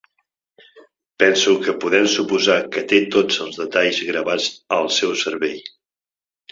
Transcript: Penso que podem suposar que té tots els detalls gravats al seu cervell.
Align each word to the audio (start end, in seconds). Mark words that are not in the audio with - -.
Penso 1.21 1.51
que 1.63 1.75
podem 1.83 2.09
suposar 2.15 2.57
que 2.77 2.85
té 2.93 3.03
tots 3.17 3.39
els 3.47 3.63
detalls 3.63 4.03
gravats 4.13 4.53
al 4.79 4.93
seu 5.01 5.19
cervell. 5.27 5.67